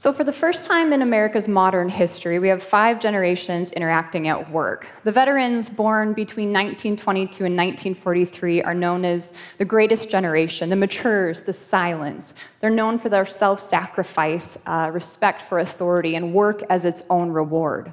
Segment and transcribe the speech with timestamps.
[0.00, 4.50] So, for the first time in America's modern history, we have five generations interacting at
[4.50, 4.86] work.
[5.04, 11.42] The veterans born between 1922 and 1943 are known as the greatest generation, the matures,
[11.42, 12.32] the silence.
[12.60, 17.28] They're known for their self sacrifice, uh, respect for authority, and work as its own
[17.28, 17.92] reward.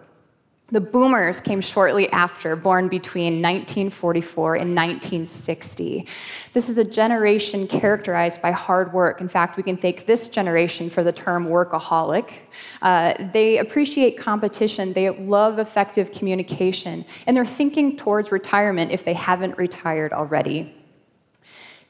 [0.69, 6.05] The boomers came shortly after, born between 1944 and 1960.
[6.53, 9.21] This is a generation characterized by hard work.
[9.21, 12.33] In fact, we can thank this generation for the term workaholic.
[12.81, 19.13] Uh, they appreciate competition, they love effective communication, and they're thinking towards retirement if they
[19.13, 20.76] haven't retired already.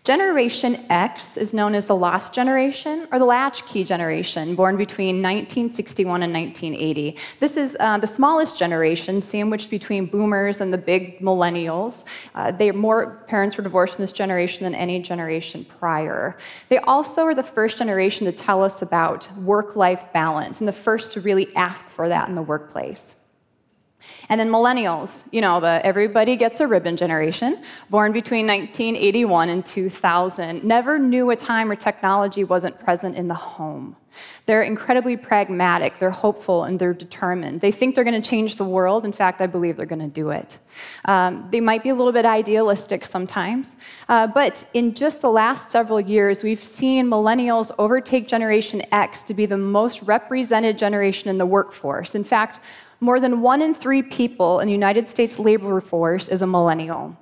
[0.07, 6.23] Generation X is known as the lost generation or the latchkey generation, born between 1961
[6.23, 7.17] and 1980.
[7.41, 12.05] This is uh, the smallest generation, sandwiched between boomers and the big millennials.
[12.35, 16.37] Uh, they, more parents were divorced from this generation than any generation prior.
[16.69, 20.71] They also are the first generation to tell us about work life balance and the
[20.71, 23.13] first to really ask for that in the workplace.
[24.29, 29.65] And then millennials, you know, the everybody gets a ribbon generation, born between 1981 and
[29.65, 33.95] 2000, never knew a time where technology wasn't present in the home.
[34.47, 37.61] They're incredibly pragmatic, they're hopeful, and they're determined.
[37.61, 39.05] They think they're going to change the world.
[39.05, 40.57] In fact, I believe they're going to do it.
[41.05, 43.75] Um, they might be a little bit idealistic sometimes,
[44.09, 49.33] uh, but in just the last several years, we've seen millennials overtake Generation X to
[49.33, 52.15] be the most represented generation in the workforce.
[52.15, 52.59] In fact,
[52.99, 57.15] more than one in three people in the United States labor force is a millennial.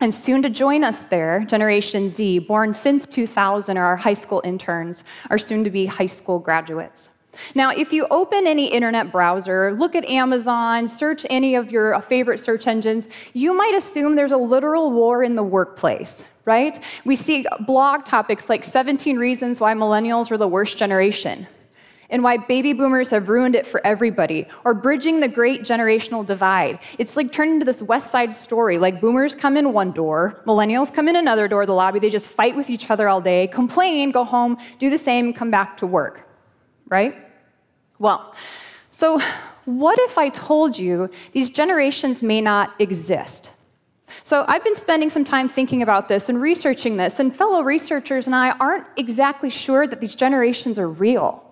[0.00, 4.40] And soon to join us there, Generation Z, born since 2000, are our high school
[4.44, 7.08] interns, are soon to be high school graduates.
[7.54, 12.00] Now, if you open any internet browser, look at Amazon, search any of your uh,
[12.00, 16.82] favorite search engines, you might assume there's a literal war in the workplace, right?
[17.04, 21.46] We see blog topics like 17 reasons why millennials are the worst generation
[22.10, 26.78] and why baby boomers have ruined it for everybody, or bridging the great generational divide.
[26.98, 28.78] It's like turning into this West Side story.
[28.78, 32.28] Like boomers come in one door, millennials come in another door, the lobby, they just
[32.28, 35.86] fight with each other all day, complain, go home, do the same, come back to
[35.86, 36.28] work,
[36.88, 37.14] right?
[37.98, 38.34] Well,
[38.90, 39.20] so
[39.64, 43.52] what if I told you these generations may not exist?
[44.24, 48.26] So I've been spending some time thinking about this and researching this, and fellow researchers
[48.26, 51.47] and I aren't exactly sure that these generations are real.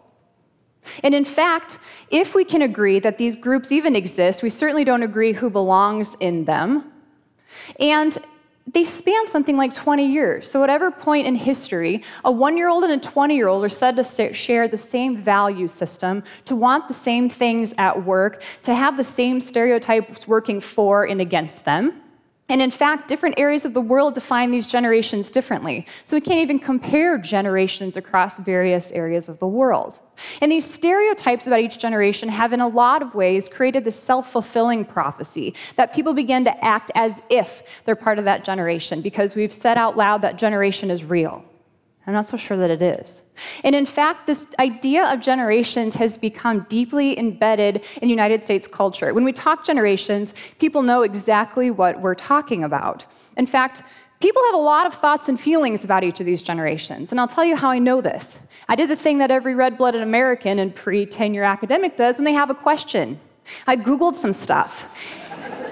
[1.02, 1.78] And in fact,
[2.10, 6.16] if we can agree that these groups even exist, we certainly don't agree who belongs
[6.20, 6.92] in them.
[7.80, 8.18] And
[8.72, 10.50] they span something like 20 years.
[10.50, 13.68] So, whatever point in history, a one year old and a 20 year old are
[13.68, 18.74] said to share the same value system, to want the same things at work, to
[18.74, 22.02] have the same stereotypes working for and against them.
[22.48, 25.84] And in fact, different areas of the world define these generations differently.
[26.04, 29.98] So we can't even compare generations across various areas of the world.
[30.40, 34.30] And these stereotypes about each generation have, in a lot of ways, created this self
[34.30, 39.34] fulfilling prophecy that people begin to act as if they're part of that generation because
[39.34, 41.44] we've said out loud that generation is real.
[42.06, 43.22] I'm not so sure that it is.
[43.64, 49.12] And in fact, this idea of generations has become deeply embedded in United States culture.
[49.12, 53.04] When we talk generations, people know exactly what we're talking about.
[53.36, 53.82] In fact,
[54.20, 57.10] people have a lot of thoughts and feelings about each of these generations.
[57.10, 58.38] And I'll tell you how I know this.
[58.68, 62.24] I did the thing that every red blooded American and pre tenure academic does when
[62.24, 63.18] they have a question.
[63.66, 64.86] I Googled some stuff.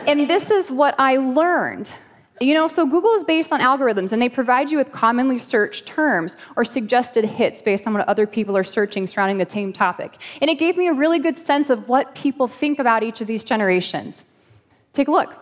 [0.06, 1.92] and this is what I learned.
[2.40, 5.86] You know, so Google is based on algorithms and they provide you with commonly searched
[5.86, 10.16] terms or suggested hits based on what other people are searching surrounding the same topic.
[10.40, 13.28] And it gave me a really good sense of what people think about each of
[13.28, 14.24] these generations.
[14.92, 15.32] Take a look.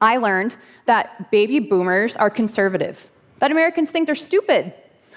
[0.00, 0.56] I learned
[0.86, 4.72] that baby boomers are conservative, that Americans think they're stupid.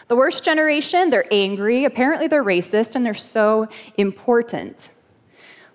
[0.10, 3.68] The worst generation, they're angry, apparently they're racist, and they're so
[3.98, 4.90] important.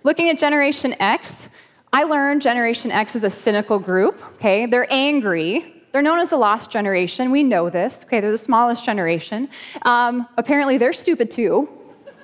[0.03, 1.49] Looking at Generation X,
[1.95, 4.65] I learned Generation X is a cynical group, okay?
[4.65, 5.81] They're angry.
[5.93, 7.31] They're known as the lost generation.
[7.31, 8.19] We know this, okay?
[8.19, 9.47] They're the smallest generation.
[9.83, 11.69] Um, apparently, they're stupid too,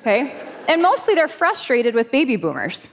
[0.02, 0.46] okay?
[0.68, 2.90] And mostly they're frustrated with baby boomers.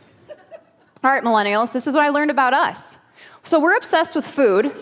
[1.03, 2.97] All right, millennials, this is what I learned about us.
[3.43, 4.67] So we're obsessed with food,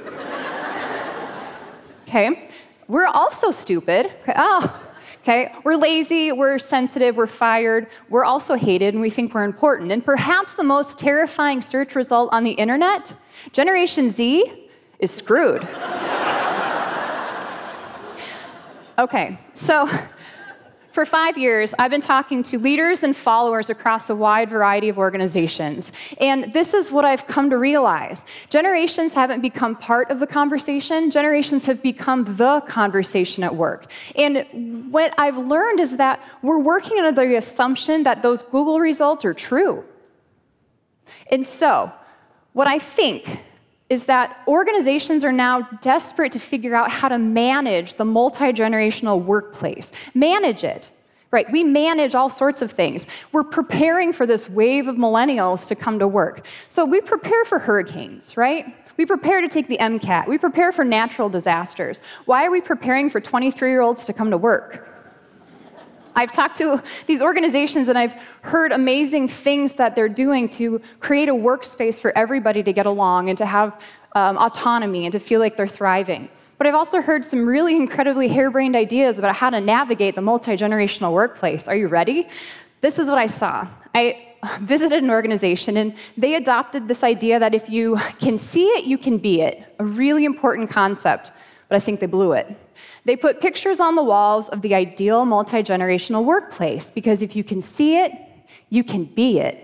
[2.03, 2.51] okay?
[2.89, 4.13] We're also stupid.
[4.37, 4.86] Oh,
[5.27, 5.53] Okay?
[5.65, 9.91] We're lazy, we're sensitive, we're fired, we're also hated, and we think we're important.
[9.91, 13.13] And perhaps the most terrifying search result on the internet
[13.51, 14.69] Generation Z
[15.01, 15.65] is screwed.
[19.01, 19.91] okay, so
[20.97, 24.97] for five years, I've been talking to leaders and followers across a wide variety of
[24.97, 25.93] organizations.
[26.23, 31.11] And this is what I've come to realize generations haven't become part of the conversation,
[31.11, 33.93] generations have become the conversation at work.
[34.15, 39.23] And what I've learned is that we're working under the assumption that those Google results
[39.27, 39.85] are true.
[41.31, 41.93] And so,
[42.55, 43.43] what I think
[43.89, 49.23] is that organizations are now desperate to figure out how to manage the multi generational
[49.23, 49.93] workplace.
[50.15, 50.91] Manage it.
[51.33, 53.05] Right, we manage all sorts of things.
[53.33, 56.47] We're preparing for this wave of millennials to come to work.
[56.69, 58.75] So we prepare for hurricanes, right?
[58.97, 60.29] We prepare to take the MCAT.
[60.29, 62.01] We prepare for natural disasters.
[62.27, 64.96] Why are we preparing for 23 year olds to come to work?
[66.17, 71.29] I've talked to these organizations and I've heard amazing things that they're doing to create
[71.29, 73.79] a workspace for everybody to get along and to have
[74.15, 76.31] um, autonomy and to feel like they're thriving.
[76.57, 80.57] But I've also heard some really incredibly harebrained ideas about how to navigate the multi
[80.57, 81.69] generational workplace.
[81.69, 82.27] Are you ready?
[82.81, 83.69] This is what I saw.
[83.95, 84.29] I
[84.61, 88.97] visited an organization and they adopted this idea that if you can see it, you
[88.97, 89.75] can be it.
[89.81, 91.33] A really important concept,
[91.69, 92.57] but I think they blew it.
[93.05, 97.45] They put pictures on the walls of the ideal multi generational workplace because if you
[97.45, 98.13] can see it,
[98.71, 99.63] you can be it.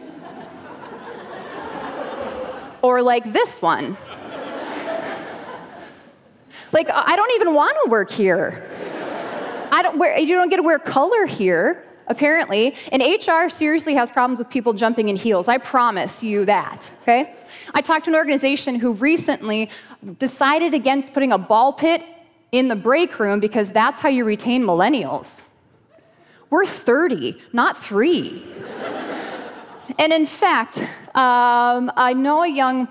[2.82, 3.96] or like this one.
[6.72, 8.68] Like, I don't even want to work here.
[9.70, 12.74] I don't wear, you don't get to wear color here, apparently.
[12.90, 15.48] And HR seriously has problems with people jumping in heels.
[15.48, 17.34] I promise you that, okay?
[17.74, 19.70] I talked to an organization who recently
[20.18, 22.02] decided against putting a ball pit
[22.52, 25.44] in the break room because that's how you retain millennials.
[26.50, 28.44] We're 30, not three.
[29.98, 30.78] and in fact,
[31.14, 32.88] um, I know a young,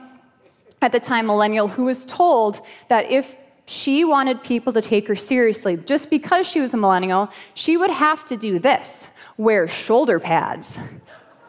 [0.81, 5.15] at the time, millennial who was told that if she wanted people to take her
[5.15, 10.19] seriously, just because she was a millennial, she would have to do this wear shoulder
[10.19, 10.77] pads.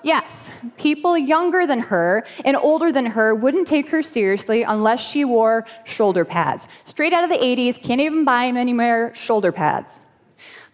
[0.03, 5.25] Yes, people younger than her and older than her wouldn't take her seriously unless she
[5.25, 6.67] wore shoulder pads.
[6.85, 10.01] Straight out of the 80s, can't even buy them anymore, shoulder pads.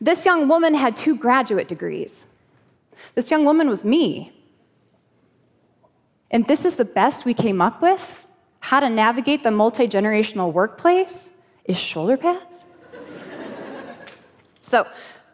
[0.00, 2.26] This young woman had two graduate degrees.
[3.14, 4.32] This young woman was me.
[6.30, 8.24] And this is the best we came up with?
[8.68, 11.30] How to navigate the multi generational workplace
[11.64, 12.66] is shoulder pads?
[14.60, 14.86] so,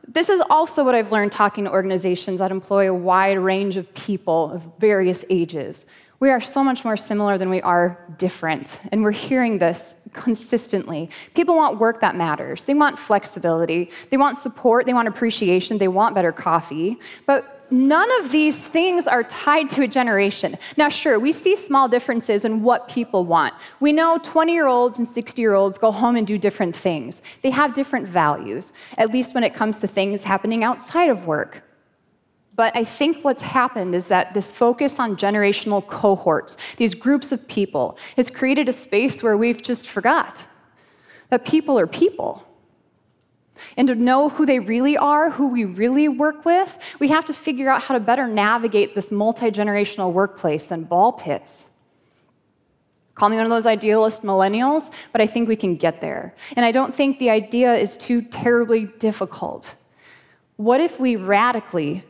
[0.07, 3.93] this is also what I've learned talking to organizations that employ a wide range of
[3.95, 5.85] people of various ages.
[6.21, 11.11] We are so much more similar than we are different, and we're hearing this consistently.
[11.35, 12.63] People want work that matters.
[12.63, 13.91] They want flexibility.
[14.11, 14.87] They want support.
[14.87, 15.77] They want appreciation.
[15.77, 16.99] They want better coffee.
[17.27, 20.57] But none of these things are tied to a generation.
[20.77, 23.55] Now, sure, we see small differences in what people want.
[23.81, 27.23] We know 20 year olds and 60 year olds go home and do different things,
[27.43, 31.64] they have different values, at least when it comes to things happening outside of work.
[32.57, 37.47] But I think what's happened is that this focus on generational cohorts, these groups of
[37.49, 40.45] people, has created a space where we've just forgot
[41.31, 42.47] that people are people.
[43.77, 47.33] And to know who they really are, who we really work with, we have to
[47.33, 51.67] figure out how to better navigate this multi generational workplace than ball pits.
[53.15, 56.35] Call me one of those idealist millennials, but I think we can get there.
[56.57, 59.75] And I don't think the idea is too terribly difficult.
[60.57, 62.05] What if we radically,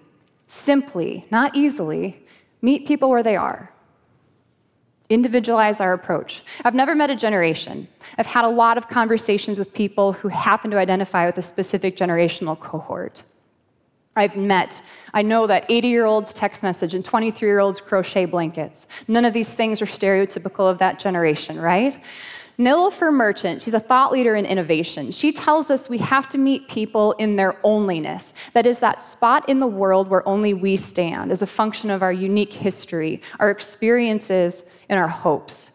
[0.54, 2.24] simply, not easily,
[2.62, 3.70] meet people where they are?
[5.10, 6.42] individualize our approach.
[6.64, 7.86] I've never met a generation.
[8.18, 11.96] I've had a lot of conversations with people who happen to identify with a specific
[11.96, 13.22] generational cohort.
[14.16, 14.80] I've met,
[15.12, 18.86] I know that 80 year olds text message and 23 year olds crochet blankets.
[19.08, 21.98] None of these things are stereotypical of that generation, right?
[22.58, 25.10] Nilofer Merchant, she's a thought leader in innovation.
[25.10, 28.32] She tells us we have to meet people in their onlyness.
[28.52, 32.02] That is, that spot in the world where only we stand as a function of
[32.02, 35.72] our unique history, our experiences, and our hopes.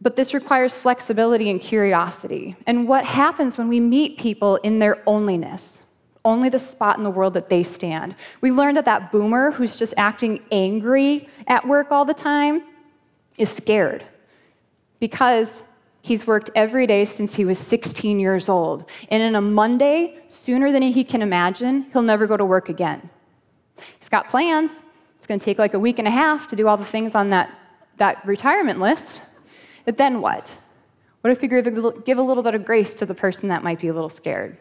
[0.00, 2.54] But this requires flexibility and curiosity.
[2.68, 5.80] And what happens when we meet people in their onlyness?
[6.24, 8.14] Only the spot in the world that they stand.
[8.42, 12.62] We learned that that boomer who's just acting angry at work all the time
[13.38, 14.04] is scared
[15.00, 15.64] because
[16.06, 18.88] He's worked every day since he was 16 years old.
[19.08, 23.10] And in a Monday, sooner than he can imagine, he'll never go to work again.
[23.98, 24.84] He's got plans.
[25.18, 27.16] It's going to take like a week and a half to do all the things
[27.16, 27.50] on that,
[27.96, 29.20] that retirement list.
[29.84, 30.56] But then what?
[31.22, 33.64] What if you give a, give a little bit of grace to the person that
[33.64, 34.56] might be a little scared?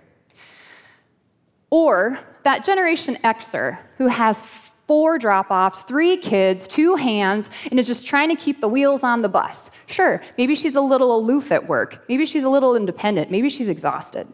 [1.70, 4.42] Or that Generation Xer who has
[4.88, 9.04] four drop offs, three kids, two hands, and is just trying to keep the wheels
[9.04, 9.72] on the bus.
[9.88, 12.04] Sure, maybe she's a little aloof at work.
[12.08, 13.32] Maybe she's a little independent.
[13.32, 14.28] Maybe she's exhausted.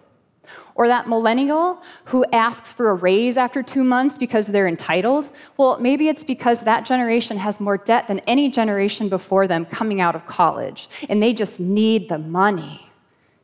[0.76, 5.30] Or that millennial who asks for a raise after two months because they're entitled?
[5.58, 10.02] Well, maybe it's because that generation has more debt than any generation before them coming
[10.02, 12.90] out of college, and they just need the money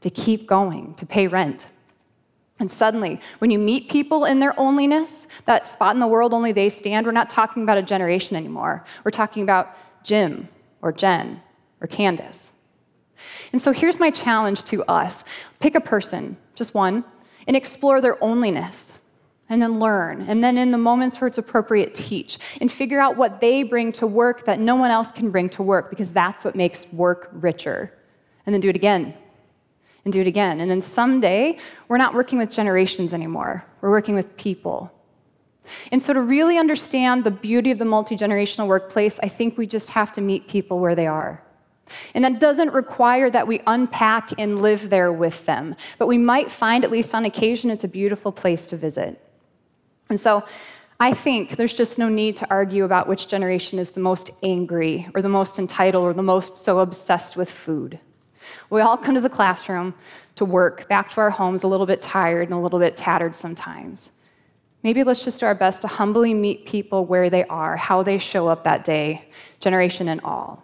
[0.02, 1.68] to keep going, to pay rent.
[2.60, 6.52] And suddenly, when you meet people in their onlyness, that spot in the world only
[6.52, 8.84] they stand, we're not talking about a generation anymore.
[9.04, 10.50] We're talking about Jim
[10.82, 11.42] or Jen
[11.82, 12.52] or Candace.
[13.52, 15.24] And so here's my challenge to us
[15.60, 17.04] pick a person, just one,
[17.46, 18.94] and explore their onlyness.
[19.50, 20.24] And then learn.
[20.24, 22.38] And then, in the moments where it's appropriate, teach.
[22.60, 25.64] And figure out what they bring to work that no one else can bring to
[25.64, 27.94] work, because that's what makes work richer.
[28.46, 29.14] And then do it again
[30.08, 30.62] and do it again.
[30.62, 31.58] And then someday,
[31.90, 34.90] we're not working with generations anymore, we're working with people.
[35.92, 39.68] And so, to really understand the beauty of the multi generational workplace, I think we
[39.68, 41.44] just have to meet people where they are.
[42.14, 46.50] And that doesn't require that we unpack and live there with them, but we might
[46.50, 49.22] find, at least on occasion, it's a beautiful place to visit.
[50.10, 50.46] And so,
[51.02, 55.06] I think there's just no need to argue about which generation is the most angry
[55.14, 58.00] or the most entitled or the most so obsessed with food.
[58.70, 59.94] We all come to the classroom
[60.36, 63.36] to work, back to our homes a little bit tired and a little bit tattered
[63.36, 64.12] sometimes.
[64.84, 68.18] Maybe let's just do our best to humbly meet people where they are, how they
[68.18, 69.28] show up that day,
[69.60, 70.64] generation and all.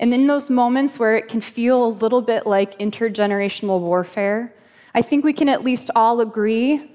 [0.00, 4.54] And in those moments where it can feel a little bit like intergenerational warfare,
[4.94, 6.90] I think we can at least all agree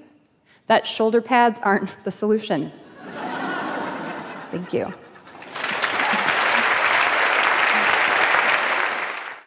[0.66, 2.72] that shoulder pads aren't the solution.
[4.50, 4.92] Thank you.